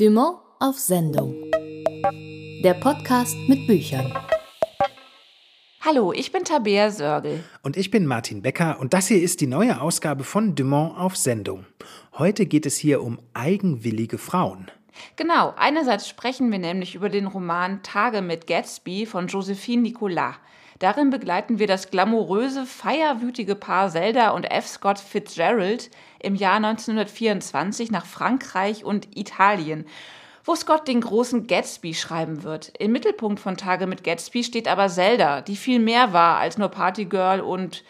[0.00, 1.34] Dumont auf Sendung.
[2.64, 4.10] Der Podcast mit Büchern.
[5.82, 7.44] Hallo, ich bin Tabea Sörgel.
[7.62, 11.18] Und ich bin Martin Becker und das hier ist die neue Ausgabe von Dumont auf
[11.18, 11.66] Sendung.
[12.16, 14.70] Heute geht es hier um eigenwillige Frauen.
[15.16, 20.36] Genau, einerseits sprechen wir nämlich über den Roman Tage mit Gatsby von Josephine Nicolas.
[20.80, 24.66] Darin begleiten wir das glamouröse, feierwütige Paar Zelda und F.
[24.66, 25.90] Scott Fitzgerald
[26.20, 29.84] im Jahr 1924 nach Frankreich und Italien,
[30.42, 32.72] wo Scott den großen Gatsby schreiben wird.
[32.78, 36.68] Im Mittelpunkt von Tage mit Gatsby steht aber Zelda, die viel mehr war als nur
[36.68, 37.84] Partygirl und,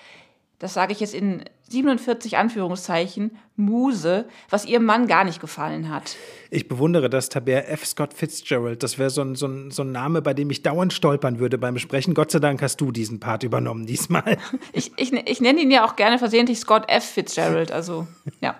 [0.61, 6.17] das sage ich jetzt in 47 Anführungszeichen, Muse, was ihrem Mann gar nicht gefallen hat.
[6.51, 7.87] Ich bewundere das Tabea F.
[7.87, 8.83] Scott Fitzgerald.
[8.83, 11.57] Das wäre so ein, so, ein, so ein Name, bei dem ich dauernd stolpern würde
[11.57, 12.13] beim Sprechen.
[12.13, 14.37] Gott sei Dank hast du diesen Part übernommen diesmal.
[14.73, 17.05] Ich, ich, ich nenne ihn ja auch gerne versehentlich Scott F.
[17.05, 17.73] Fitzgerald.
[17.73, 18.07] Also,
[18.41, 18.57] ja.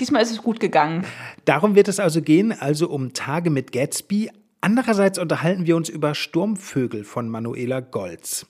[0.00, 1.04] Diesmal ist es gut gegangen.
[1.44, 4.30] Darum wird es also gehen, also um Tage mit Gatsby,
[4.60, 8.44] Andererseits unterhalten wir uns über Sturmvögel von Manuela Goltz.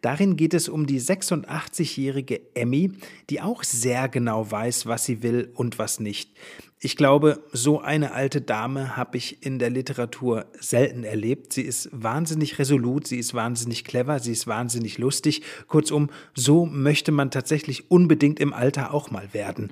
[0.00, 2.92] Darin geht es um die 86-jährige Emmy,
[3.30, 6.32] die auch sehr genau weiß, was sie will und was nicht.
[6.80, 11.52] Ich glaube, so eine alte Dame habe ich in der Literatur selten erlebt.
[11.52, 15.42] Sie ist wahnsinnig resolut, sie ist wahnsinnig clever, sie ist wahnsinnig lustig.
[15.68, 19.70] Kurzum, so möchte man tatsächlich unbedingt im Alter auch mal werden.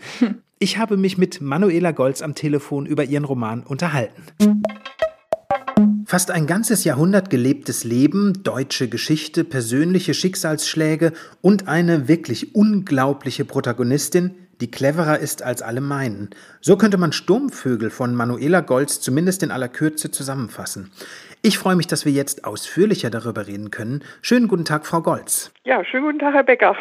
[0.60, 4.62] Ich habe mich mit Manuela Goltz am Telefon über ihren Roman unterhalten.
[6.10, 14.34] Fast ein ganzes Jahrhundert gelebtes Leben, deutsche Geschichte, persönliche Schicksalsschläge und eine wirklich unglaubliche Protagonistin,
[14.60, 16.30] die cleverer ist als alle meinen.
[16.60, 20.90] So könnte man Sturmvögel von Manuela Goltz zumindest in aller Kürze zusammenfassen.
[21.42, 24.02] Ich freue mich, dass wir jetzt ausführlicher darüber reden können.
[24.20, 25.52] Schönen guten Tag, Frau Goltz.
[25.62, 26.74] Ja, schönen guten Tag, Herr Becker.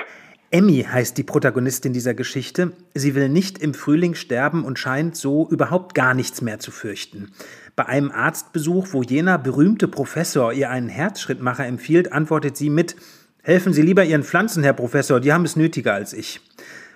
[0.51, 2.71] Emmy heißt die Protagonistin dieser Geschichte.
[2.95, 7.31] Sie will nicht im Frühling sterben und scheint so überhaupt gar nichts mehr zu fürchten.
[7.79, 12.97] Bei einem Arztbesuch, wo jener berühmte Professor ihr einen Herzschrittmacher empfiehlt, antwortet sie mit
[13.41, 16.41] Helfen Sie lieber Ihren Pflanzen, Herr Professor, die haben es nötiger als ich.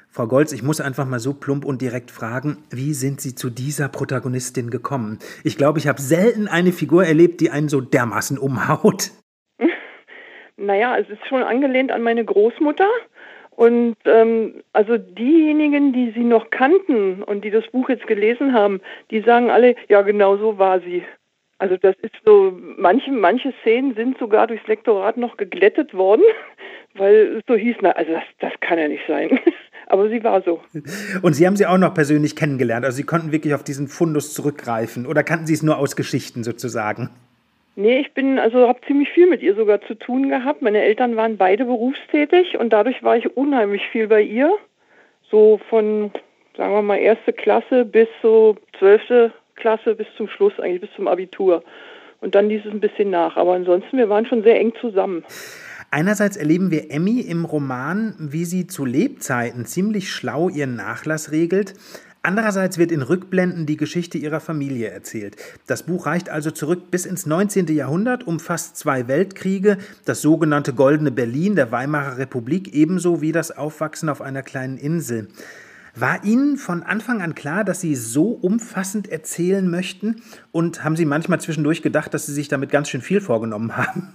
[0.10, 3.50] Frau Golz, ich muss einfach mal so plump und direkt fragen, wie sind Sie zu
[3.50, 5.20] dieser Protagonistin gekommen?
[5.46, 9.12] Ich glaube, ich habe selten eine Figur erlebt, die einen so dermaßen umhaut.
[10.58, 12.88] Naja, es ist schon angelehnt an meine Großmutter.
[13.56, 18.82] Und ähm, also diejenigen, die sie noch kannten und die das Buch jetzt gelesen haben,
[19.12, 21.04] die sagen alle, ja, genau so war sie.
[21.60, 26.24] Also das ist so, manche, manche Szenen sind sogar durchs Lektorat noch geglättet worden,
[26.96, 29.40] weil es so hieß, na, also das, das kann ja nicht sein.
[29.88, 30.62] Aber sie war so.
[31.22, 32.86] Und Sie haben sie auch noch persönlich kennengelernt.
[32.86, 36.44] Also Sie konnten wirklich auf diesen Fundus zurückgreifen oder kannten Sie es nur aus Geschichten
[36.44, 37.10] sozusagen?
[37.76, 40.62] Nee, ich bin, also habe ziemlich viel mit ihr sogar zu tun gehabt.
[40.62, 44.56] Meine Eltern waren beide berufstätig und dadurch war ich unheimlich viel bei ihr.
[45.32, 46.12] So von,
[46.56, 51.08] sagen wir mal, erste Klasse bis so zwölfte Klasse bis zum Schluss, eigentlich bis zum
[51.08, 51.64] Abitur.
[52.22, 53.38] Und dann ließ es ein bisschen nach.
[53.38, 55.24] Aber ansonsten, wir waren schon sehr eng zusammen.
[55.92, 61.74] Einerseits erleben wir Emmy im Roman, wie sie zu Lebzeiten ziemlich schlau ihren Nachlass regelt.
[62.26, 65.36] Andererseits wird in Rückblenden die Geschichte ihrer Familie erzählt.
[65.68, 67.68] Das Buch reicht also zurück bis ins 19.
[67.68, 74.08] Jahrhundert, umfasst zwei Weltkriege, das sogenannte Goldene Berlin der Weimarer Republik ebenso wie das Aufwachsen
[74.08, 75.28] auf einer kleinen Insel.
[75.96, 80.22] War Ihnen von Anfang an klar, dass Sie so umfassend erzählen möchten?
[80.54, 84.14] Und haben Sie manchmal zwischendurch gedacht, dass Sie sich damit ganz schön viel vorgenommen haben?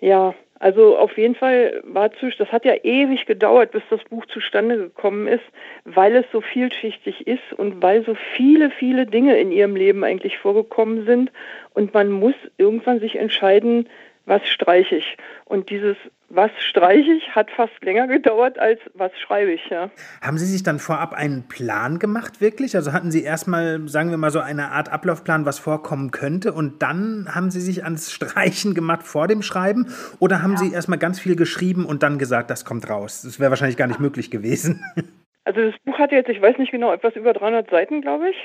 [0.00, 4.26] Ja, also auf jeden Fall war zu, das hat ja ewig gedauert, bis das Buch
[4.26, 5.44] zustande gekommen ist,
[5.84, 10.38] weil es so vielschichtig ist und weil so viele, viele Dinge in ihrem Leben eigentlich
[10.38, 11.30] vorgekommen sind.
[11.74, 13.88] Und man muss irgendwann sich entscheiden,
[14.28, 15.16] was streiche ich.
[15.44, 15.96] Und dieses
[16.30, 19.90] was streiche ich hat fast länger gedauert als was schreibe ich, ja.
[20.20, 22.76] Haben Sie sich dann vorab einen Plan gemacht, wirklich?
[22.76, 26.82] Also hatten Sie erstmal, sagen wir mal, so eine Art Ablaufplan, was vorkommen könnte, und
[26.82, 29.86] dann haben Sie sich ans Streichen gemacht vor dem Schreiben?
[30.18, 30.58] Oder haben ja.
[30.58, 33.22] Sie erstmal ganz viel geschrieben und dann gesagt, das kommt raus?
[33.22, 34.84] Das wäre wahrscheinlich gar nicht möglich gewesen.
[35.44, 38.36] Also das Buch hatte jetzt, ich weiß nicht genau, etwas über 300 Seiten, glaube ich.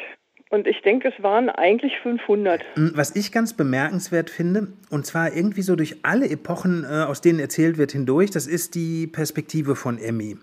[0.53, 2.61] Und ich denke, es waren eigentlich 500.
[2.75, 7.21] Hm, was ich ganz bemerkenswert finde, und zwar irgendwie so durch alle Epochen, äh, aus
[7.21, 10.37] denen erzählt wird, hindurch, das ist die Perspektive von Emmy.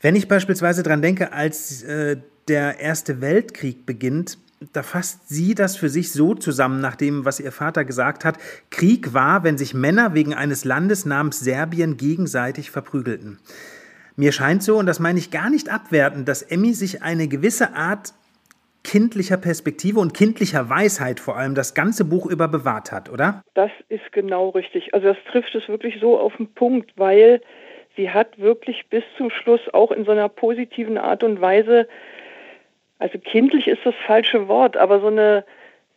[0.00, 2.16] Wenn ich beispielsweise daran denke, als äh,
[2.48, 4.36] der Erste Weltkrieg beginnt,
[4.72, 8.38] da fasst sie das für sich so zusammen, nach dem, was ihr Vater gesagt hat.
[8.70, 13.38] Krieg war, wenn sich Männer wegen eines Landes namens Serbien gegenseitig verprügelten.
[14.16, 17.76] Mir scheint so, und das meine ich gar nicht abwertend, dass Emmy sich eine gewisse
[17.76, 18.12] Art
[18.86, 23.42] kindlicher Perspektive und kindlicher Weisheit vor allem das ganze Buch über bewahrt hat, oder?
[23.54, 24.94] Das ist genau richtig.
[24.94, 27.40] Also das trifft es wirklich so auf den Punkt, weil
[27.96, 31.88] sie hat wirklich bis zum Schluss auch in so einer positiven Art und Weise,
[33.00, 35.44] also kindlich ist das falsche Wort, aber so eine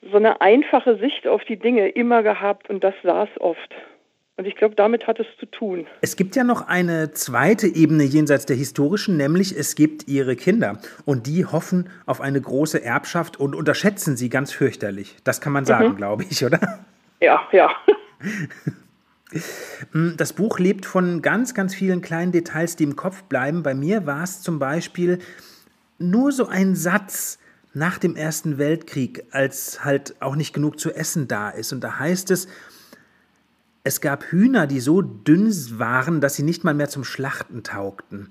[0.01, 3.75] so eine einfache Sicht auf die Dinge immer gehabt und das saß oft.
[4.39, 5.85] Und ich glaube, damit hat es zu tun.
[5.99, 10.79] Es gibt ja noch eine zweite Ebene jenseits der historischen, nämlich es gibt ihre Kinder.
[11.03, 15.17] Und die hoffen auf eine große Erbschaft und unterschätzen sie ganz fürchterlich.
[15.25, 15.95] Das kann man sagen, mhm.
[15.97, 16.85] glaube ich, oder?
[17.19, 17.69] Ja, ja.
[20.17, 23.61] Das Buch lebt von ganz, ganz vielen kleinen Details, die im Kopf bleiben.
[23.61, 25.19] Bei mir war es zum Beispiel
[25.99, 27.37] nur so ein Satz
[27.73, 31.73] nach dem Ersten Weltkrieg, als halt auch nicht genug zu essen da ist.
[31.73, 32.47] Und da heißt es,
[33.83, 38.29] es gab Hühner, die so dünn waren, dass sie nicht mal mehr zum Schlachten taugten.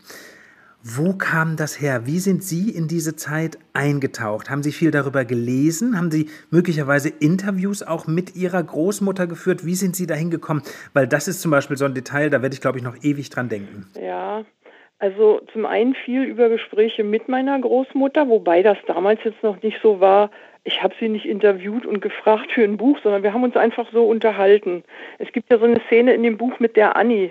[0.83, 2.07] Wo kam das her?
[2.07, 4.49] Wie sind Sie in diese Zeit eingetaucht?
[4.49, 5.99] Haben Sie viel darüber gelesen?
[5.99, 9.67] Haben Sie möglicherweise Interviews auch mit Ihrer Großmutter geführt?
[9.67, 10.63] Wie sind Sie dahin gekommen?
[10.95, 13.29] Weil das ist zum Beispiel so ein Detail, da werde ich, glaube ich, noch ewig
[13.29, 13.89] dran denken.
[14.01, 14.45] Ja,
[15.01, 19.79] also zum einen viel über Gespräche mit meiner Großmutter, wobei das damals jetzt noch nicht
[19.83, 20.31] so war,
[20.69, 23.91] ich habe sie nicht interviewt und gefragt für ein Buch, sondern wir haben uns einfach
[23.91, 24.85] so unterhalten.
[25.19, 27.31] Es gibt ja so eine Szene in dem Buch mit der Annie,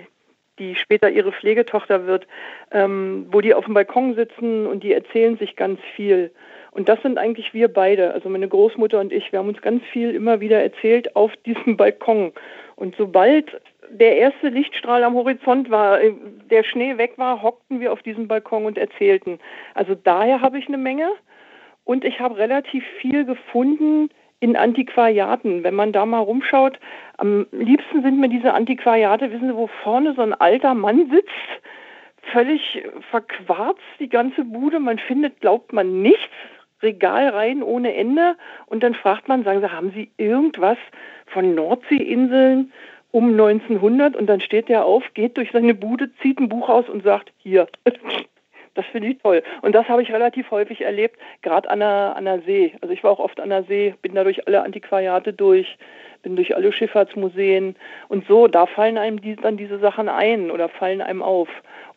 [0.58, 2.26] die später ihre Pflegetochter wird,
[2.72, 6.32] ähm, wo die auf dem Balkon sitzen und die erzählen sich ganz viel.
[6.72, 9.30] Und das sind eigentlich wir beide, also meine Großmutter und ich.
[9.30, 12.32] Wir haben uns ganz viel immer wieder erzählt auf diesem Balkon.
[12.74, 16.12] Und sobald der erste Lichtstrahl am Horizont war, äh,
[16.50, 19.38] der Schnee weg war, hockten wir auf diesem Balkon und erzählten.
[19.74, 21.08] Also daher habe ich eine Menge.
[21.88, 25.64] Und ich habe relativ viel gefunden in Antiquariaten.
[25.64, 26.78] Wenn man da mal rumschaut,
[27.16, 31.30] am liebsten sind mir diese Antiquariate, wissen Sie, wo vorne so ein alter Mann sitzt,
[32.30, 34.80] völlig verquarzt die ganze Bude.
[34.80, 36.28] Man findet, glaubt man, nichts.
[36.82, 38.36] Regal rein ohne Ende.
[38.66, 40.76] Und dann fragt man, sagen Sie, haben Sie irgendwas
[41.28, 42.70] von Nordseeinseln
[43.12, 44.14] um 1900?
[44.14, 47.32] Und dann steht der auf, geht durch seine Bude, zieht ein Buch aus und sagt,
[47.38, 47.66] hier.
[48.74, 49.42] Das finde ich toll.
[49.62, 52.74] Und das habe ich relativ häufig erlebt, gerade an der, an der See.
[52.80, 55.78] Also ich war auch oft an der See, bin da durch alle Antiquariate durch,
[56.22, 57.76] bin durch alle Schifffahrtsmuseen
[58.08, 61.48] und so, da fallen einem die, dann diese Sachen ein oder fallen einem auf.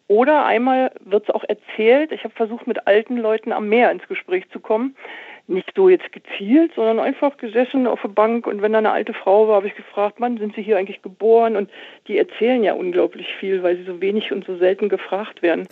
[0.08, 4.06] Oder einmal wird es auch erzählt, ich habe versucht, mit alten Leuten am Meer ins
[4.10, 4.96] Gespräch zu kommen.
[5.48, 9.14] Nicht so jetzt gezielt, sondern einfach gesessen auf der Bank und wenn da eine alte
[9.14, 11.56] Frau war, habe ich gefragt, Mann, sind Sie hier eigentlich geboren?
[11.56, 11.70] Und
[12.08, 15.68] die erzählen ja unglaublich viel, weil sie so wenig und so selten gefragt werden.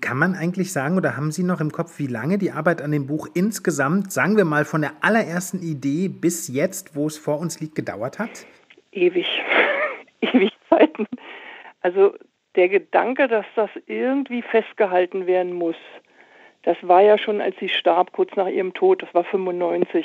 [0.00, 2.92] Kann man eigentlich sagen oder haben Sie noch im Kopf, wie lange die Arbeit an
[2.92, 7.38] dem Buch insgesamt, sagen wir mal von der allerersten Idee bis jetzt, wo es vor
[7.38, 8.46] uns liegt, gedauert hat?
[8.92, 9.28] Ewig.
[10.20, 11.06] Ewig Zeiten.
[11.82, 12.14] Also
[12.54, 15.76] der Gedanke, dass das irgendwie festgehalten werden muss,
[16.62, 20.04] das war ja schon, als sie starb, kurz nach ihrem Tod, das war 95.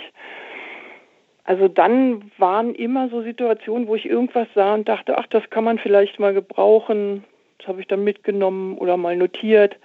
[1.44, 5.63] Also dann waren immer so Situationen, wo ich irgendwas sah und dachte, ach, das kann
[5.63, 7.23] man vielleicht mal gebrauchen.
[7.61, 9.77] Das habe ich dann mitgenommen oder mal notiert.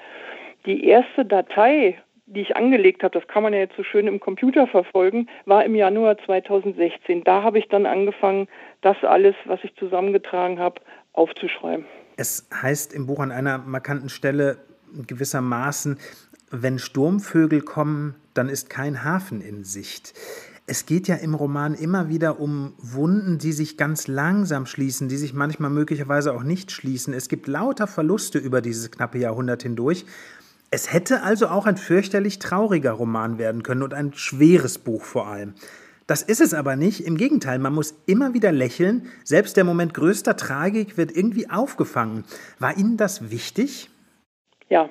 [0.65, 4.19] Die erste Datei, die ich angelegt habe, das kann man ja jetzt so schön im
[4.19, 7.23] Computer verfolgen, war im Januar 2016.
[7.25, 8.49] Da habe ich dann angefangen,
[8.81, 10.81] das alles, was ich zusammengetragen habe,
[11.13, 11.85] aufzuschreiben.
[12.17, 14.57] Es heißt im Buch an einer markanten Stelle
[15.07, 15.99] gewissermaßen,
[16.51, 20.15] wenn Sturmvögel kommen, dann ist kein Hafen in Sicht.
[20.69, 25.17] Es geht ja im Roman immer wieder um Wunden, die sich ganz langsam schließen, die
[25.17, 27.15] sich manchmal möglicherweise auch nicht schließen.
[27.15, 30.05] Es gibt lauter Verluste über dieses knappe Jahrhundert hindurch.
[30.73, 35.29] Es hätte also auch ein fürchterlich trauriger Roman werden können und ein schweres Buch vor
[35.29, 35.55] allem.
[36.09, 37.07] Das ist es aber nicht.
[37.07, 39.07] Im Gegenteil, man muss immer wieder lächeln.
[39.23, 42.25] Selbst der Moment größter Tragik wird irgendwie aufgefangen.
[42.59, 43.89] War Ihnen das wichtig?
[44.69, 44.91] Ja,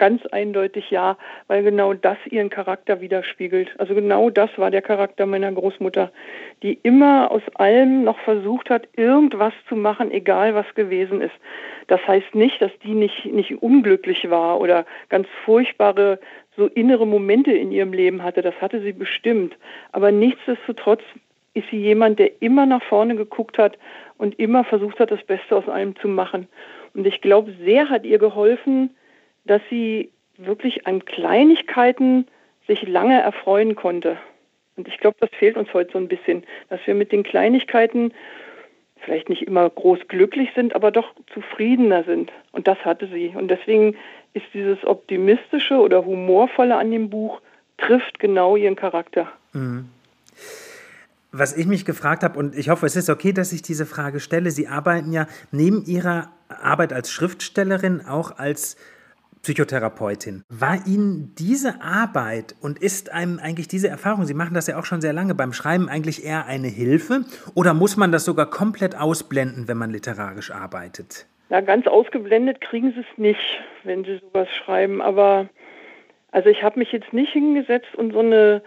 [0.00, 3.68] ganz eindeutig ja, weil genau das ihren Charakter widerspiegelt.
[3.78, 6.10] Also genau das war der Charakter meiner Großmutter,
[6.62, 11.34] die immer aus allem noch versucht hat, irgendwas zu machen, egal was gewesen ist.
[11.86, 16.18] Das heißt nicht, dass die nicht, nicht unglücklich war oder ganz furchtbare
[16.56, 18.40] so innere Momente in ihrem Leben hatte.
[18.40, 19.54] Das hatte sie bestimmt.
[19.92, 21.02] Aber nichtsdestotrotz
[21.52, 23.76] ist sie jemand, der immer nach vorne geguckt hat
[24.16, 26.48] und immer versucht hat, das Beste aus allem zu machen.
[26.94, 28.96] Und ich glaube, sehr hat ihr geholfen,
[29.44, 32.26] dass sie wirklich an Kleinigkeiten
[32.66, 34.16] sich lange erfreuen konnte.
[34.76, 38.12] Und ich glaube, das fehlt uns heute so ein bisschen, dass wir mit den Kleinigkeiten
[39.00, 42.32] vielleicht nicht immer groß glücklich sind, aber doch zufriedener sind.
[42.52, 43.28] Und das hatte sie.
[43.34, 43.96] Und deswegen
[44.34, 47.40] ist dieses optimistische oder humorvolle an dem Buch
[47.78, 49.30] trifft genau ihren Charakter.
[49.52, 49.88] Mhm.
[51.32, 54.18] Was ich mich gefragt habe, und ich hoffe, es ist okay, dass ich diese Frage
[54.18, 54.50] stelle.
[54.50, 58.76] Sie arbeiten ja neben Ihrer Arbeit als Schriftstellerin auch als
[59.42, 60.42] Psychotherapeutin.
[60.48, 64.84] War Ihnen diese Arbeit und ist einem eigentlich diese Erfahrung, Sie machen das ja auch
[64.84, 67.24] schon sehr lange beim Schreiben, eigentlich eher eine Hilfe?
[67.54, 71.26] Oder muss man das sogar komplett ausblenden, wenn man literarisch arbeitet?
[71.48, 75.00] Na, ganz ausgeblendet kriegen Sie es nicht, wenn Sie sowas schreiben.
[75.00, 75.48] Aber
[76.30, 78.62] also ich habe mich jetzt nicht hingesetzt und so eine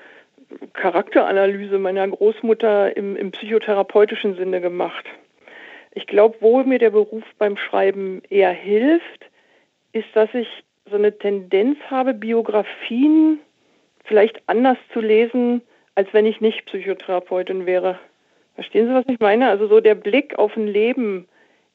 [0.74, 5.06] Charakteranalyse meiner Großmutter im, im psychotherapeutischen Sinne gemacht.
[5.94, 9.30] Ich glaube, wo mir der Beruf beim Schreiben eher hilft,
[9.94, 10.48] ist, dass ich
[10.90, 13.40] so eine Tendenz habe, Biografien
[14.04, 15.62] vielleicht anders zu lesen,
[15.96, 18.00] als wenn ich nicht Psychotherapeutin wäre.
[18.56, 19.50] Verstehen Sie, was ich meine?
[19.50, 21.28] Also so der Blick auf ein Leben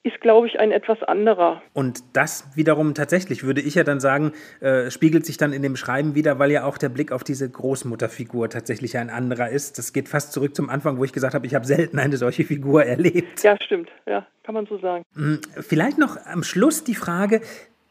[0.05, 1.61] ist, glaube ich, ein etwas anderer.
[1.73, 5.77] Und das wiederum tatsächlich, würde ich ja dann sagen, äh, spiegelt sich dann in dem
[5.77, 9.77] Schreiben wieder, weil ja auch der Blick auf diese Großmutterfigur tatsächlich ein anderer ist.
[9.79, 12.45] Das geht fast zurück zum Anfang, wo ich gesagt habe, ich habe selten eine solche
[12.45, 13.43] Figur erlebt.
[13.43, 13.91] Ja, stimmt.
[14.07, 15.05] Ja, kann man so sagen.
[15.15, 17.41] Hm, vielleicht noch am Schluss die Frage,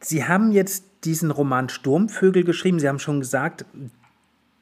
[0.00, 2.78] Sie haben jetzt diesen Roman Sturmvögel geschrieben.
[2.78, 3.64] Sie haben schon gesagt,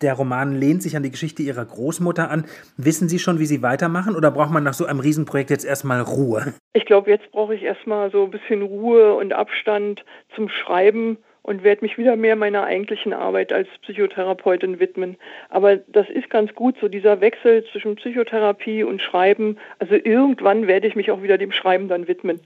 [0.00, 2.45] der Roman lehnt sich an die Geschichte Ihrer Großmutter an.
[2.76, 6.00] Wissen Sie schon, wie Sie weitermachen oder braucht man nach so einem Riesenprojekt jetzt erstmal
[6.00, 6.55] Ruhe?
[6.75, 11.62] Ich glaube, jetzt brauche ich erstmal so ein bisschen Ruhe und Abstand zum Schreiben und
[11.62, 15.16] werde mich wieder mehr meiner eigentlichen Arbeit als Psychotherapeutin widmen.
[15.49, 19.57] Aber das ist ganz gut, so dieser Wechsel zwischen Psychotherapie und Schreiben.
[19.78, 22.40] Also irgendwann werde ich mich auch wieder dem Schreiben dann widmen.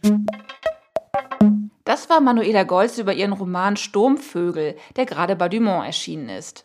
[1.90, 6.64] Das war Manuela Golz über ihren Roman Sturmvögel, der gerade bei Dumont erschienen ist.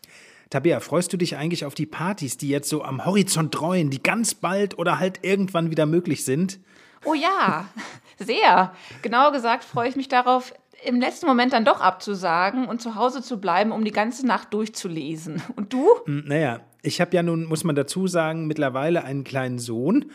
[0.52, 4.04] Tabea, freust du dich eigentlich auf die Partys, die jetzt so am Horizont treuen, die
[4.04, 6.60] ganz bald oder halt irgendwann wieder möglich sind?
[7.06, 7.68] Oh ja,
[8.20, 8.72] sehr.
[9.02, 10.54] Genauer gesagt freue ich mich darauf,
[10.86, 14.54] im letzten Moment dann doch abzusagen und zu Hause zu bleiben, um die ganze Nacht
[14.54, 15.42] durchzulesen.
[15.56, 15.88] Und du?
[16.06, 20.06] Hm, naja, ich habe ja nun, muss man dazu sagen, mittlerweile einen kleinen Sohn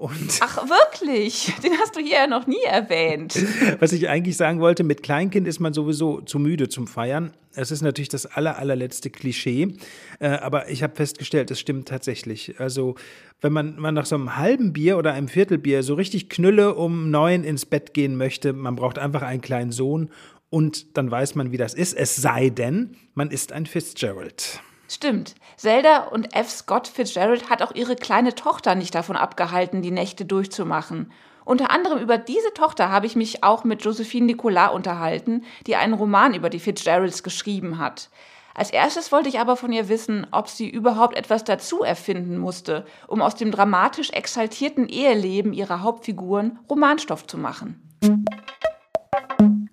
[0.00, 1.52] und Ach, wirklich?
[1.62, 3.34] Den hast du hier ja noch nie erwähnt.
[3.80, 7.34] Was ich eigentlich sagen wollte, mit Kleinkind ist man sowieso zu müde zum Feiern.
[7.52, 9.74] Es ist natürlich das aller, allerletzte Klischee.
[10.18, 12.58] Äh, aber ich habe festgestellt, es stimmt tatsächlich.
[12.58, 12.94] Also,
[13.42, 17.10] wenn man, man nach so einem halben Bier oder einem Viertelbier so richtig knülle um
[17.10, 20.08] neun ins Bett gehen möchte, man braucht einfach einen kleinen Sohn
[20.48, 21.92] und dann weiß man, wie das ist.
[21.92, 24.62] Es sei denn, man ist ein Fitzgerald.
[24.90, 25.36] Stimmt.
[25.56, 26.50] Zelda und F.
[26.50, 31.12] Scott Fitzgerald hat auch ihre kleine Tochter nicht davon abgehalten, die Nächte durchzumachen.
[31.44, 35.94] Unter anderem über diese Tochter habe ich mich auch mit Josephine Nicolas unterhalten, die einen
[35.94, 38.10] Roman über die Fitzgeralds geschrieben hat.
[38.52, 42.84] Als erstes wollte ich aber von ihr wissen, ob sie überhaupt etwas dazu erfinden musste,
[43.06, 47.80] um aus dem dramatisch exaltierten Eheleben ihrer Hauptfiguren Romanstoff zu machen.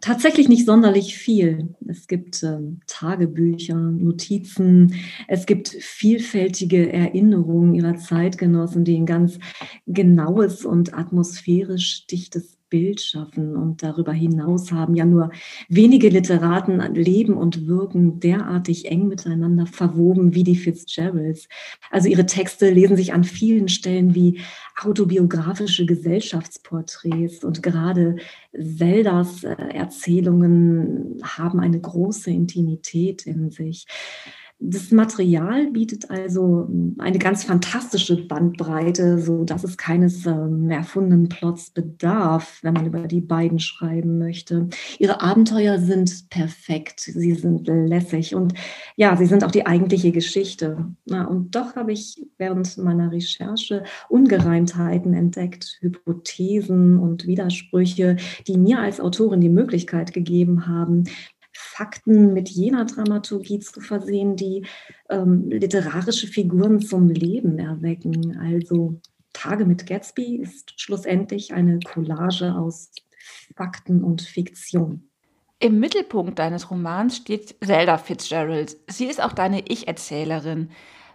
[0.07, 1.75] Tatsächlich nicht sonderlich viel.
[1.85, 4.95] Es gibt äh, Tagebücher, Notizen,
[5.27, 9.37] es gibt vielfältige Erinnerungen ihrer Zeitgenossen, die ein ganz
[9.85, 13.55] genaues und atmosphärisch dichtes Bild schaffen.
[13.55, 15.31] Und darüber hinaus haben ja nur
[15.69, 21.47] wenige Literaten Leben und Wirken derartig eng miteinander verwoben wie die Fitzgeralds.
[21.91, 24.39] Also ihre Texte lesen sich an vielen Stellen wie
[24.81, 28.17] autobiografische Gesellschaftsporträts und gerade
[28.53, 33.85] Zeldas äh, Erzählungen haben eine große Intimität in sich.
[34.59, 41.29] Das Material bietet also hm, eine ganz fantastische Bandbreite, so dass es keines ähm, erfundenen
[41.29, 44.67] Plots bedarf, wenn man über die beiden schreiben möchte.
[44.97, 48.55] Ihre Abenteuer sind perfekt, sie sind lässig und
[48.95, 50.87] ja, sie sind auch die eigentliche Geschichte.
[51.05, 58.15] Na, und doch habe ich während meiner Recherche Ungereimtheiten entdeckt, Hypothesen und Widersprüche,
[58.47, 61.03] die mir als Autorin die Möglichkeit gegeben haben,
[61.77, 64.65] Fakten mit jener Dramaturgie zu versehen, die
[65.09, 68.35] ähm, literarische Figuren zum Leben erwecken.
[68.39, 68.99] Also
[69.31, 72.89] Tage mit Gatsby ist schlussendlich eine Collage aus
[73.55, 75.07] Fakten und Fiktion.
[75.59, 78.75] Im Mittelpunkt deines Romans steht Zelda Fitzgerald.
[78.87, 80.71] Sie ist auch deine Ich-Erzählerin.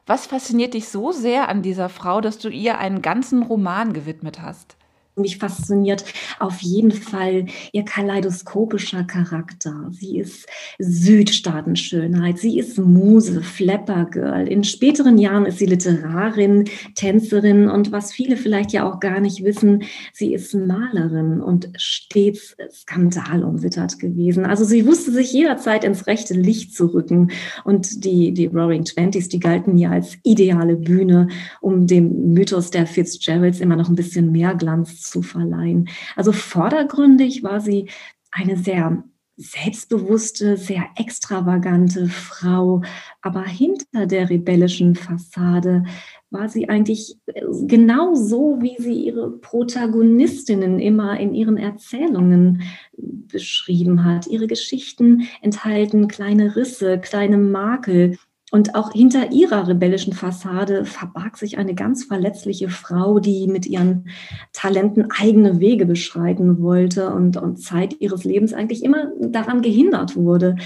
[0.07, 4.41] Was fasziniert dich so sehr an dieser Frau, dass du ihr einen ganzen Roman gewidmet
[4.41, 4.77] hast?
[5.15, 6.07] Mich fasziniert
[6.39, 9.89] auf jeden Fall ihr kaleidoskopischer Charakter.
[9.91, 10.47] Sie ist
[10.79, 14.49] Südstaatenschönheit, sie ist Muse, Flappergirl.
[14.49, 16.65] In späteren Jahren ist sie Literarin,
[16.95, 19.83] Tänzerin und was viele vielleicht ja auch gar nicht wissen,
[20.15, 24.47] sie ist Malerin und stets skandalumwittert gewesen.
[24.47, 27.33] Also sie wusste sich jederzeit ins rechte Licht zu rücken
[27.65, 31.29] und die, die Roaring Twenties, die galten ja als ideale Bühne,
[31.61, 35.89] um dem Mythos der Fitzgeralds immer noch ein bisschen mehr Glanz zu verleihen.
[36.17, 37.89] Also vordergründig war sie
[38.31, 39.05] eine sehr
[39.37, 42.83] selbstbewusste, sehr extravagante Frau,
[43.23, 45.85] aber hinter der rebellischen Fassade
[46.31, 52.63] war sie eigentlich äh, genau so, wie sie ihre Protagonistinnen immer in ihren Erzählungen
[52.97, 54.27] beschrieben hat.
[54.27, 58.19] Ihre Geschichten enthalten kleine Risse, kleine Makel,
[58.53, 64.11] und auch hinter ihrer rebellischen Fassade verbarg sich eine ganz verletzliche Frau, die mit ihren
[64.53, 70.57] Talenten eigene Wege beschreiten wollte und, und Zeit ihres Lebens eigentlich immer daran gehindert wurde.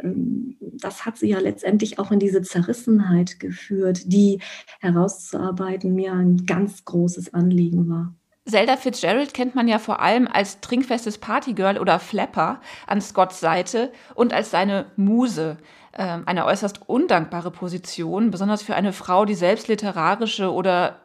[0.00, 4.40] ähm, das hat sie ja letztendlich auch in diese Zerrissenheit geführt, die
[4.80, 8.14] herauszuarbeiten mir ein ganz großes Anliegen war.
[8.44, 13.90] Zelda Fitzgerald kennt man ja vor allem als trinkfestes Partygirl oder Flapper an Scotts Seite
[14.14, 15.56] und als seine Muse.
[15.96, 20.96] Ähm, eine äußerst undankbare Position, besonders für eine Frau, die selbst literarische oder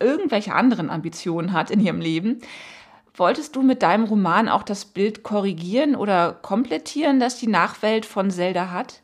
[0.00, 2.40] irgendwelche anderen Ambitionen hat in ihrem Leben.
[3.14, 8.30] Wolltest du mit deinem Roman auch das Bild korrigieren oder komplettieren, das die Nachwelt von
[8.30, 9.02] Zelda hat?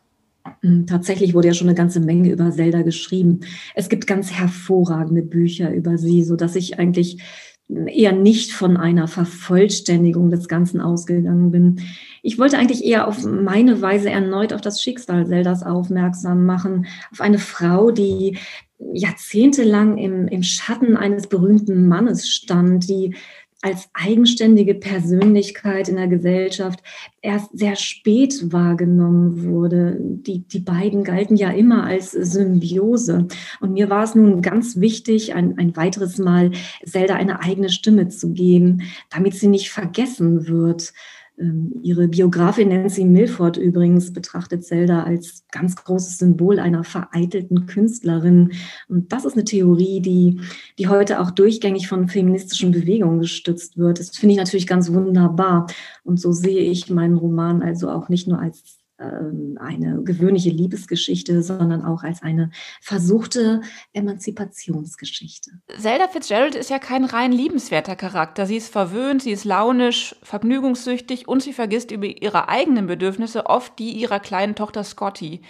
[0.63, 3.41] Hm, tatsächlich wurde ja schon eine ganze Menge über Zelda geschrieben.
[3.75, 7.23] Es gibt ganz hervorragende Bücher über sie, sodass ich eigentlich
[7.69, 11.81] eher nicht von einer Vervollständigung des Ganzen ausgegangen bin.
[12.23, 17.21] Ich wollte eigentlich eher auf meine Weise erneut auf das Schicksal Zeldas aufmerksam machen, auf
[17.21, 18.39] eine Frau, die
[18.79, 23.15] jahrzehntelang im, im Schatten eines berühmten Mannes stand, die
[23.61, 26.81] als eigenständige Persönlichkeit in der Gesellschaft
[27.23, 29.99] erst sehr spät wahrgenommen wurde.
[30.01, 33.27] Die, die beiden galten ja immer als Symbiose.
[33.61, 36.53] Und mir war es nun ganz wichtig, ein, ein weiteres Mal
[36.85, 40.93] Zelda eine eigene Stimme zu geben, damit sie nicht vergessen wird.
[41.39, 48.53] Ähm, ihre Biografin Nancy Milford übrigens betrachtet Zelda als ganz großes Symbol einer vereitelten Künstlerin.
[48.89, 50.41] Und das ist eine Theorie, die,
[50.79, 54.01] die heute auch durchgängig von feministischen Bewegungen gestützt wird.
[54.01, 55.67] Das finde ich natürlich ganz wunderbar.
[56.05, 61.85] Und so sehe ich meinen Roman also auch nicht nur als eine gewöhnliche Liebesgeschichte, sondern
[61.85, 62.51] auch als eine
[62.81, 63.61] versuchte
[63.93, 65.53] Emanzipationsgeschichte.
[65.79, 68.47] Zelda Fitzgerald ist ja kein rein liebenswerter Charakter.
[68.47, 73.79] Sie ist verwöhnt, sie ist launisch, vergnügungssüchtig und sie vergisst über ihre eigenen Bedürfnisse oft
[73.79, 75.43] die ihrer kleinen Tochter Scotty.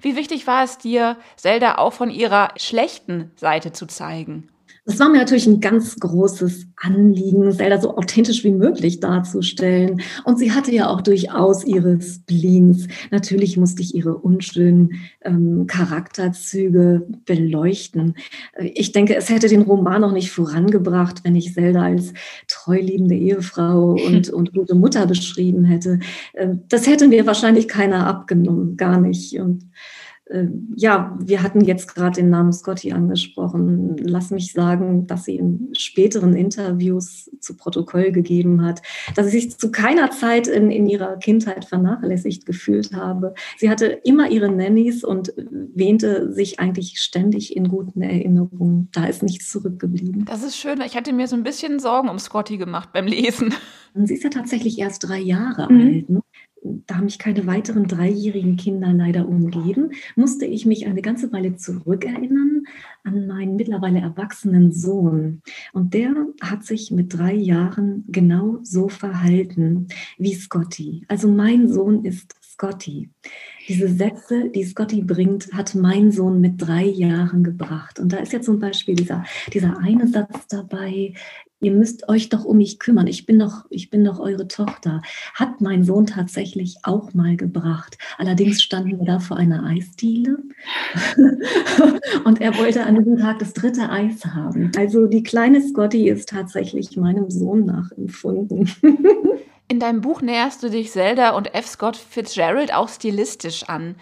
[0.00, 4.48] Wie wichtig war es dir, Zelda auch von ihrer schlechten Seite zu zeigen?
[4.86, 10.00] Das war mir natürlich ein ganz großes Anliegen, Zelda so authentisch wie möglich darzustellen.
[10.24, 12.86] Und sie hatte ja auch durchaus ihre Spleens.
[13.10, 18.14] Natürlich musste ich ihre unschönen ähm, Charakterzüge beleuchten.
[18.60, 22.12] Ich denke, es hätte den Roman noch nicht vorangebracht, wenn ich Zelda als
[22.46, 25.98] treuliebende Ehefrau und, und gute Mutter beschrieben hätte.
[26.34, 29.40] Ähm, das hätte mir wahrscheinlich keiner abgenommen, gar nicht.
[29.40, 29.68] Und
[30.74, 33.96] ja, wir hatten jetzt gerade den Namen Scotty angesprochen.
[33.98, 38.82] Lass mich sagen, dass sie in späteren Interviews zu Protokoll gegeben hat,
[39.14, 43.34] dass sie sich zu keiner Zeit in, in ihrer Kindheit vernachlässigt gefühlt habe.
[43.56, 48.88] Sie hatte immer ihre Nannies und wähnte sich eigentlich ständig in guten Erinnerungen.
[48.92, 50.24] Da ist nichts zurückgeblieben.
[50.24, 50.80] Das ist schön.
[50.84, 53.54] Ich hatte mir so ein bisschen Sorgen um Scotty gemacht beim Lesen.
[53.94, 55.80] Sie ist ja tatsächlich erst drei Jahre mhm.
[55.80, 56.10] alt.
[56.10, 56.20] Ne?
[56.86, 62.64] Da mich keine weiteren dreijährigen Kinder leider umgeben, musste ich mich eine ganze Weile zurückerinnern
[63.04, 65.42] an meinen mittlerweile erwachsenen Sohn.
[65.72, 71.04] Und der hat sich mit drei Jahren genau so verhalten wie Scotty.
[71.08, 73.10] Also mein Sohn ist Scotty.
[73.68, 77.98] Diese Sätze, die Scotty bringt, hat mein Sohn mit drei Jahren gebracht.
[77.98, 81.12] Und da ist jetzt zum Beispiel dieser, dieser eine Satz dabei,
[81.60, 83.06] ihr müsst euch doch um mich kümmern.
[83.06, 85.02] Ich bin doch, ich bin doch eure Tochter.
[85.34, 87.98] Hat mein Sohn tatsächlich auch mal gebracht.
[88.18, 90.38] Allerdings standen wir da vor einer Eisdiele
[92.24, 94.70] und er wollte an diesem Tag das dritte Eis haben.
[94.76, 98.70] Also die kleine Scotty ist tatsächlich meinem Sohn nachempfunden.
[99.68, 101.66] In deinem Buch näherst du dich Zelda und F.
[101.66, 103.96] Scott Fitzgerald auch stilistisch an.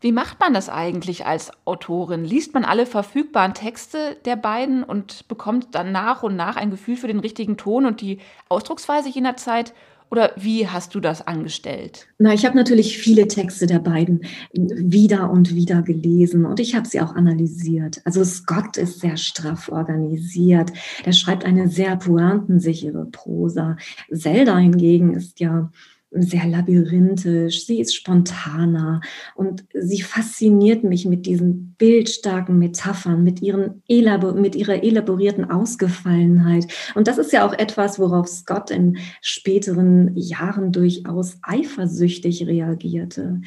[0.00, 2.24] Wie macht man das eigentlich als Autorin?
[2.24, 6.96] Liest man alle verfügbaren Texte der beiden und bekommt dann nach und nach ein Gefühl
[6.96, 9.74] für den richtigen Ton und die Ausdrucksweise jener Zeit?
[10.10, 12.08] Oder wie hast du das angestellt?
[12.18, 16.88] Na, ich habe natürlich viele Texte der beiden wieder und wieder gelesen und ich habe
[16.88, 18.00] sie auch analysiert.
[18.04, 20.72] Also Scott ist sehr straff organisiert.
[21.04, 23.76] Der schreibt eine sehr pointensichere Prosa.
[24.12, 25.70] Zelda hingegen ist ja
[26.10, 29.00] sehr labyrinthisch, sie ist spontaner
[29.34, 36.66] und sie fasziniert mich mit diesen bildstarken Metaphern, mit, ihren Elabor mit ihrer elaborierten Ausgefallenheit.
[36.94, 43.40] Und das ist ja auch etwas, worauf Scott in späteren Jahren durchaus eifersüchtig reagierte.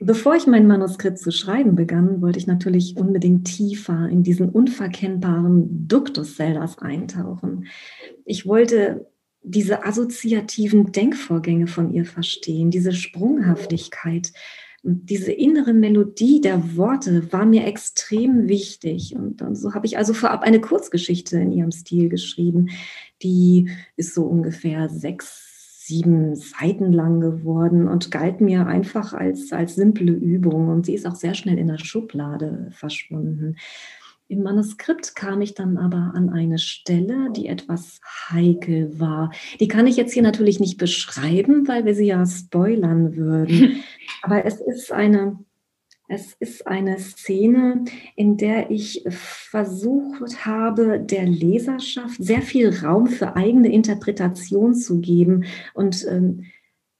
[0.00, 5.88] Bevor ich mein Manuskript zu schreiben begann, wollte ich natürlich unbedingt tiefer in diesen unverkennbaren
[5.88, 7.66] Duktus Zeldas eintauchen.
[8.24, 9.06] Ich wollte
[9.42, 14.32] diese assoziativen Denkvorgänge von ihr verstehen, diese Sprunghaftigkeit.
[14.82, 19.14] Diese innere Melodie der Worte war mir extrem wichtig.
[19.16, 22.70] Und, und so habe ich also vorab eine Kurzgeschichte in ihrem Stil geschrieben.
[23.22, 29.74] Die ist so ungefähr sechs, sieben Seiten lang geworden und galt mir einfach als, als
[29.74, 30.68] simple Übung.
[30.68, 33.56] Und sie ist auch sehr schnell in der Schublade verschwunden.
[34.30, 37.98] Im Manuskript kam ich dann aber an eine Stelle, die etwas
[38.30, 39.32] heikel war.
[39.58, 43.82] Die kann ich jetzt hier natürlich nicht beschreiben, weil wir sie ja spoilern würden.
[44.22, 45.38] Aber es ist eine,
[46.08, 47.86] es ist eine Szene,
[48.16, 55.46] in der ich versucht habe, der Leserschaft sehr viel Raum für eigene Interpretation zu geben
[55.72, 56.44] und ähm,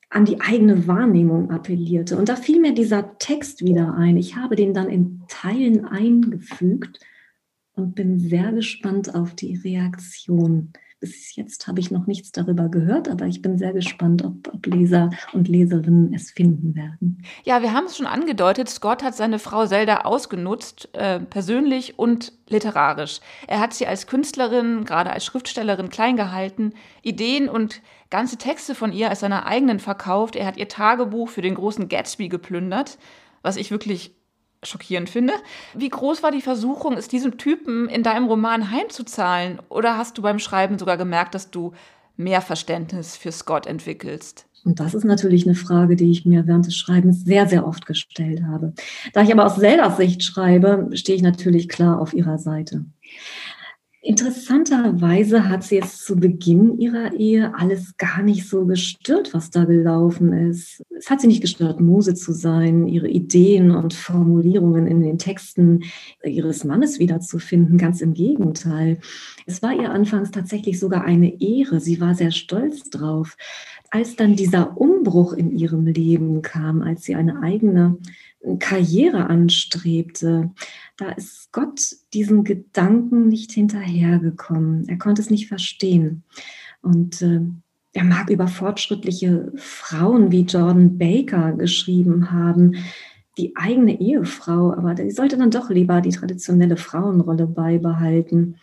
[0.09, 2.17] an die eigene Wahrnehmung appellierte.
[2.17, 4.17] Und da fiel mir dieser Text wieder ein.
[4.17, 7.01] Ich habe den dann in Teilen eingefügt
[7.79, 10.73] und bin sehr gespannt auf die Reaktion.
[11.01, 14.67] Bis jetzt habe ich noch nichts darüber gehört, aber ich bin sehr gespannt, ob, ob,
[14.67, 17.23] Leser und Leserinnen es finden werden.
[17.45, 22.33] Ja, wir haben es schon angedeutet, Scott hat seine Frau Zelda ausgenutzt, äh, persönlich und
[22.49, 23.21] literarisch.
[23.47, 28.93] Er hat sie als Künstlerin, gerade als Schriftstellerin klein gehalten, Ideen und ganze Texte von
[28.93, 30.35] ihr als seiner eigenen verkauft.
[30.35, 32.99] Er hat ihr Tagebuch für den großen Gatsby geplündert,
[33.43, 34.18] was ich wirklich
[34.63, 35.33] schockierend finde.
[35.75, 39.61] Wie groß war die Versuchung, es diesem Typen in deinem Roman heimzuzahlen?
[39.69, 41.73] Oder hast du beim Schreiben sogar gemerkt, dass du
[42.17, 44.47] mehr Verständnis für Scott entwickelst?
[44.65, 47.87] Und das ist natürlich eine Frage, die ich mir während des Schreibens sehr, sehr oft
[47.87, 48.75] gestellt habe.
[49.13, 52.85] Da ich aber aus Zeldas Sicht schreibe, stehe ich natürlich klar auf ihrer Seite.
[54.01, 59.65] Interessanterweise hat sie jetzt zu Beginn ihrer Ehe alles gar nicht so gestört, was da
[59.65, 60.83] gelaufen ist.
[60.97, 65.83] Es hat sie nicht gestört, Muse zu sein, ihre Ideen und Formulierungen in den Texten
[66.25, 67.77] ihres Mannes wiederzufinden.
[67.77, 68.99] Ganz im Gegenteil.
[69.47, 71.81] Es war ihr anfangs tatsächlich sogar eine Ehre.
[71.81, 73.37] Sie war sehr stolz drauf.
[73.91, 77.99] Als dann dieser Umbruch in ihrem Leben kam, als sie eine eigene
[78.59, 80.51] Karriere anstrebte,
[80.97, 81.81] da ist Gott
[82.13, 84.89] diesen Gedanken nicht hinterhergekommen.
[84.89, 86.23] Er konnte es nicht verstehen.
[86.81, 87.41] Und äh,
[87.93, 92.77] er mag über fortschrittliche Frauen wie Jordan Baker geschrieben haben,
[93.39, 98.57] die eigene Ehefrau, aber die sollte dann doch lieber die traditionelle Frauenrolle beibehalten.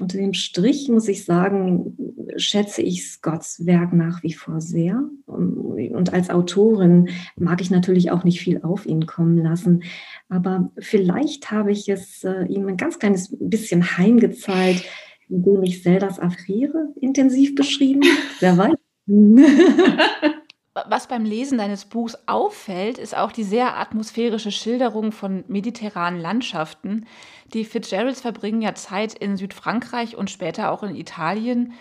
[0.00, 1.96] Unter dem Strich muss ich sagen,
[2.36, 5.04] schätze ich Scotts Werk nach wie vor sehr.
[5.26, 9.84] Und als Autorin mag ich natürlich auch nicht viel auf ihn kommen lassen.
[10.28, 14.84] Aber vielleicht habe ich es äh, ihm ein ganz kleines bisschen heimgezahlt,
[15.28, 18.02] indem ich Zeldas Affäre intensiv beschrieben.
[18.40, 18.74] Wer weiß.
[20.74, 27.06] Was beim Lesen deines Buchs auffällt, ist auch die sehr atmosphärische Schilderung von mediterranen Landschaften.
[27.52, 31.74] Die Fitzgeralds verbringen ja Zeit in Südfrankreich und später auch in Italien.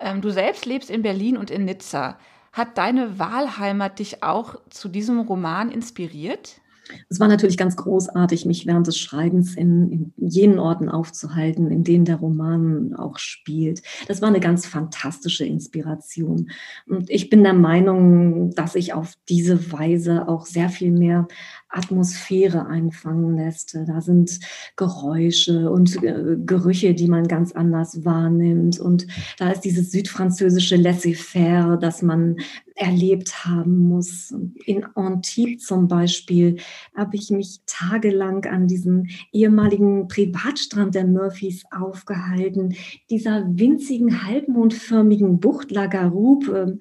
[0.00, 2.18] Ähm, du selbst lebst in Berlin und in Nizza.
[2.52, 6.60] Hat deine Wahlheimat dich auch zu diesem Roman inspiriert?
[7.08, 11.84] Es war natürlich ganz großartig, mich während des Schreibens in, in, jenen Orten aufzuhalten, in
[11.84, 13.82] denen der Roman auch spielt.
[14.08, 16.50] Das war eine ganz fantastische Inspiration.
[16.86, 21.28] Und ich bin der Meinung, dass ich auf diese Weise auch sehr viel mehr
[21.72, 23.76] Atmosphäre einfangen lässt.
[23.86, 24.38] Da sind
[24.76, 28.78] Geräusche und äh, Gerüche, die man ganz anders wahrnimmt.
[28.78, 29.06] Und
[29.38, 32.36] da ist dieses südfranzösische Laissez-faire, das man
[32.74, 34.34] erlebt haben muss.
[34.66, 36.56] In Antibes zum Beispiel
[36.96, 42.74] habe ich mich tagelang an diesem ehemaligen Privatstrand der Murphys aufgehalten,
[43.10, 46.78] dieser winzigen halbmondförmigen Bucht La Garoupe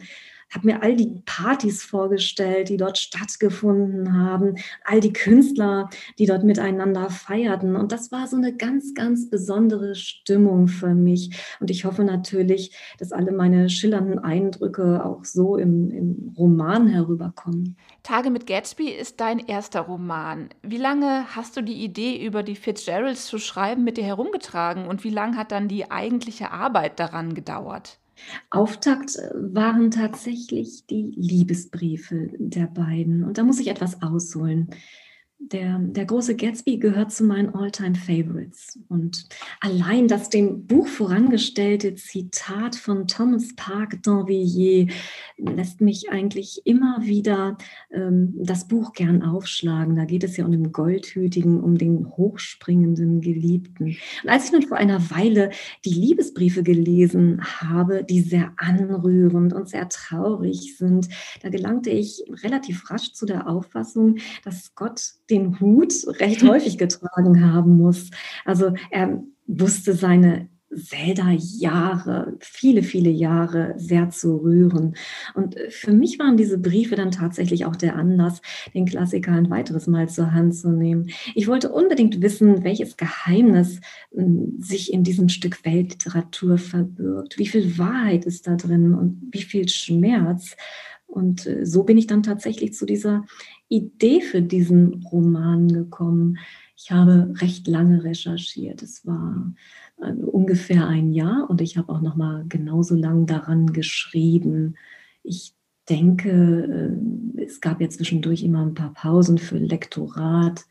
[0.54, 6.44] habe mir all die Partys vorgestellt, die dort stattgefunden haben, all die Künstler, die dort
[6.44, 7.76] miteinander feierten.
[7.76, 11.32] Und das war so eine ganz, ganz besondere Stimmung für mich.
[11.60, 17.78] Und ich hoffe natürlich, dass alle meine schillernden Eindrücke auch so im, im Roman herüberkommen.
[18.04, 20.50] Tage mit Gatsby ist dein erster Roman.
[20.64, 24.88] Wie lange hast du die Idee, über die Fitzgeralds zu schreiben, mit dir herumgetragen?
[24.88, 28.01] Und wie lange hat dann die eigentliche Arbeit daran gedauert?
[28.50, 33.24] Auftakt äh, waren tatsächlich die Liebesbriefe der beiden.
[33.24, 34.70] Und da muss ich etwas ausholen.
[35.44, 39.28] Der, der große Gatsby gehört zu meinen Alltime favorites Und
[39.60, 44.92] allein das dem Buch vorangestellte Zitat von Thomas Park d'Envilliers
[45.38, 47.58] lässt mich eigentlich immer wieder
[47.92, 49.96] ähm, das Buch gern aufschlagen.
[49.96, 53.98] Da geht es ja um den Goldhütigen, um den hochspringenden Geliebten.
[54.24, 55.50] Und als ich nun vor einer Weile
[55.84, 61.10] die Liebesbriefe gelesen habe, die sehr anrührend und sehr traurig sind,
[61.42, 67.52] da gelangte ich relativ rasch zu der Auffassung, dass Gott den Hut recht häufig getragen
[67.52, 68.10] haben muss.
[68.46, 74.96] Also er wusste seine Zelda-Jahre, viele, viele Jahre sehr zu rühren.
[75.34, 78.42] Und für mich waren diese Briefe dann tatsächlich auch der Anlass,
[78.74, 81.10] den Klassiker ein weiteres Mal zur Hand zu nehmen.
[81.36, 83.82] Ich wollte unbedingt wissen, welches Geheimnis
[84.14, 87.38] hm, sich in diesem Stück Weltliteratur verbirgt.
[87.38, 90.56] Wie viel Wahrheit ist da drin und wie viel Schmerz.
[91.12, 93.26] Und äh, so bin ich dann tatsächlich zu dieser
[93.68, 96.40] Idee für diesen Roman gekommen.
[96.76, 98.82] Ich habe recht lange recherchiert.
[98.82, 99.54] Es war
[100.02, 104.76] äh, ungefähr ein Jahr und ich habe auch noch mal genauso lang daran geschrieben.
[105.22, 105.54] Ich
[105.90, 106.98] denke,
[107.38, 110.66] äh, es gab ja zwischendurch immer ein paar Pausen für Lektorat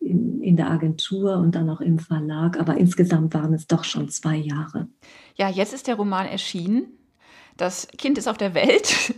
[0.00, 4.08] in, in der Agentur und dann auch im Verlag, aber insgesamt waren es doch schon
[4.08, 4.88] zwei Jahre.
[5.36, 6.86] Ja, jetzt ist der Roman erschienen.
[7.56, 9.14] Das Kind ist auf der Welt.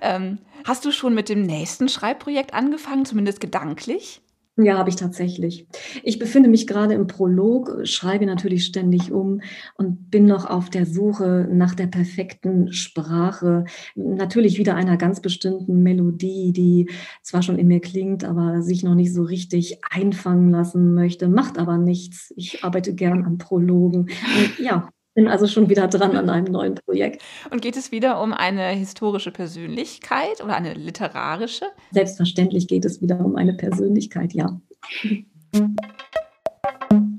[0.00, 4.22] Ähm, hast du schon mit dem nächsten Schreibprojekt angefangen, zumindest gedanklich?
[4.60, 5.68] Ja, habe ich tatsächlich.
[6.02, 9.40] Ich befinde mich gerade im Prolog, schreibe natürlich ständig um
[9.76, 13.66] und bin noch auf der Suche nach der perfekten Sprache.
[13.94, 16.90] Natürlich wieder einer ganz bestimmten Melodie, die
[17.22, 21.56] zwar schon in mir klingt, aber sich noch nicht so richtig einfangen lassen möchte, macht
[21.56, 22.32] aber nichts.
[22.34, 24.10] Ich arbeite gern an Prologen.
[24.10, 27.24] Und ja, bin also schon wieder dran an einem neuen Projekt.
[27.50, 31.64] Und geht es wieder um eine historische Persönlichkeit oder eine literarische?
[31.90, 34.60] Selbstverständlich geht es wieder um eine Persönlichkeit, ja.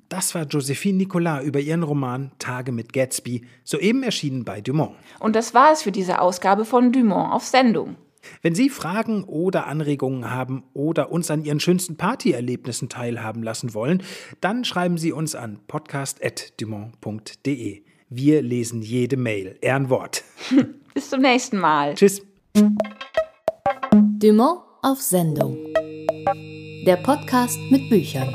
[0.07, 4.95] Das war Josephine Nicolas über ihren Roman Tage mit Gatsby, soeben erschienen bei Dumont.
[5.19, 7.97] Und das war es für diese Ausgabe von Dumont auf Sendung.
[8.41, 14.03] Wenn Sie Fragen oder Anregungen haben oder uns an Ihren schönsten Partyerlebnissen teilhaben lassen wollen,
[14.39, 17.88] dann schreiben Sie uns an podcast.dumont.de.
[18.11, 19.57] Wir lesen jede Mail.
[19.61, 20.23] Ehrenwort.
[20.95, 21.93] Bis zum nächsten Mal.
[21.93, 22.23] Tschüss.
[23.93, 25.55] Dumont auf Sendung.
[26.87, 28.33] Der Podcast mit Büchern.